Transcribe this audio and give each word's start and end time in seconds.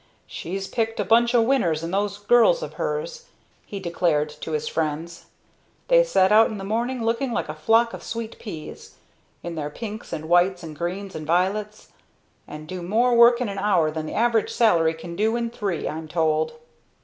"She's 0.25 0.67
picked 0.67 0.99
a 0.99 1.05
bunch 1.05 1.35
o' 1.35 1.43
winners 1.43 1.83
in 1.83 1.91
those 1.91 2.17
girls 2.17 2.63
of 2.63 2.73
hers," 2.73 3.27
he 3.67 3.79
declared 3.79 4.29
to 4.41 4.53
his 4.53 4.67
friends. 4.67 5.27
"They 5.89 6.03
set 6.03 6.31
out 6.31 6.47
in 6.49 6.57
the 6.57 6.63
morning 6.63 7.03
looking 7.05 7.31
like 7.31 7.47
a 7.47 7.53
flock 7.53 7.93
of 7.93 8.01
sweet 8.01 8.39
peas 8.39 8.95
in 9.43 9.53
their 9.53 9.69
pinks 9.69 10.11
and 10.11 10.27
whites 10.27 10.63
and 10.63 10.75
greens 10.75 11.13
and 11.13 11.27
vi'lets, 11.27 11.89
and 12.47 12.67
do 12.67 12.81
more 12.81 13.13
work 13.13 13.41
in 13.41 13.47
an 13.47 13.59
hour 13.59 13.91
than 13.91 14.07
the 14.07 14.15
average 14.15 14.49
slavey 14.49 14.93
can 14.95 15.15
do 15.15 15.35
in 15.35 15.51
three, 15.51 15.87
I'm 15.87 16.07
told." 16.07 16.53